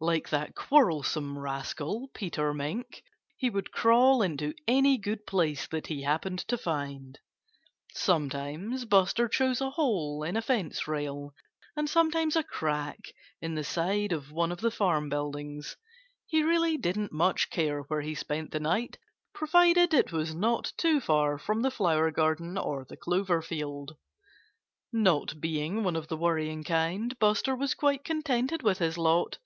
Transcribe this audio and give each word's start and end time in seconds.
Like 0.00 0.28
that 0.28 0.54
quarrelsome 0.54 1.38
rascal, 1.38 2.08
Peter 2.14 2.52
Mink, 2.52 3.02
he 3.36 3.48
would 3.50 3.72
crawl 3.72 4.20
into 4.22 4.54
any 4.66 4.96
good 4.98 5.26
place 5.26 5.66
that 5.68 5.86
he 5.86 6.02
happened 6.02 6.38
to 6.48 6.58
find. 6.58 7.18
Sometimes 7.92 8.84
Buster 8.86 9.26
chose 9.28 9.60
a 9.62 9.70
hole 9.70 10.22
in 10.22 10.36
a 10.36 10.42
fence 10.42 10.86
rail, 10.86 11.34
and 11.74 11.88
sometimes 11.88 12.36
a 12.36 12.42
crack 12.42 13.00
in 13.40 13.54
the 13.54 13.64
side 13.64 14.12
of 14.12 14.30
one 14.30 14.52
of 14.52 14.60
the 14.60 14.70
farm 14.70 15.08
buildings. 15.08 15.76
He 16.26 16.42
really 16.42 16.76
didn't 16.78 17.12
much 17.12 17.48
care 17.50 17.82
where 17.82 18.02
he 18.02 18.14
spent 18.14 18.52
the 18.52 18.60
night, 18.60 18.98
provided 19.34 19.92
it 19.92 20.12
was 20.12 20.34
not 20.34 20.72
too 20.76 21.00
far 21.00 21.38
from 21.38 21.62
the 21.62 21.70
flower 21.70 22.10
garden 22.10 22.58
or 22.58 22.84
the 22.86 22.96
clover 22.98 23.40
field. 23.42 23.96
Not 24.92 25.38
being 25.40 25.82
one 25.84 25.96
of 25.96 26.08
the 26.08 26.18
worrying 26.18 26.64
kind, 26.64 27.18
Buster 27.18 27.54
was 27.54 27.74
quite 27.74 28.04
contented 28.04 28.62
with 28.62 28.78
his 28.78 28.96
lot. 28.98 29.38